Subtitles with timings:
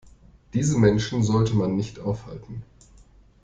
[0.55, 2.63] Diese Menschen sollte man nicht aufhalten.